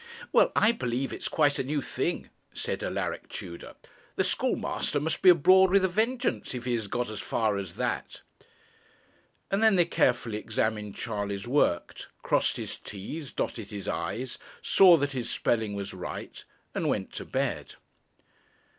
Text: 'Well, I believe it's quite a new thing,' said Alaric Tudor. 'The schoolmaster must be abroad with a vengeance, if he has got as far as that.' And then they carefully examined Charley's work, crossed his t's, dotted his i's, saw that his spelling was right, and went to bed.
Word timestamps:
'Well, 0.31 0.51
I 0.55 0.71
believe 0.71 1.13
it's 1.13 1.27
quite 1.27 1.59
a 1.59 1.63
new 1.63 1.79
thing,' 1.79 2.31
said 2.55 2.81
Alaric 2.83 3.29
Tudor. 3.29 3.75
'The 4.15 4.23
schoolmaster 4.23 4.99
must 4.99 5.21
be 5.21 5.29
abroad 5.29 5.69
with 5.69 5.85
a 5.85 5.87
vengeance, 5.87 6.55
if 6.55 6.65
he 6.65 6.73
has 6.73 6.87
got 6.87 7.07
as 7.07 7.19
far 7.19 7.55
as 7.59 7.75
that.' 7.75 8.23
And 9.51 9.61
then 9.61 9.75
they 9.75 9.85
carefully 9.85 10.37
examined 10.39 10.95
Charley's 10.95 11.47
work, 11.47 11.93
crossed 12.23 12.57
his 12.57 12.79
t's, 12.79 13.31
dotted 13.31 13.69
his 13.69 13.87
i's, 13.87 14.39
saw 14.59 14.97
that 14.97 15.11
his 15.11 15.29
spelling 15.29 15.75
was 15.75 15.93
right, 15.93 16.45
and 16.73 16.89
went 16.89 17.13
to 17.13 17.25
bed. 17.25 17.75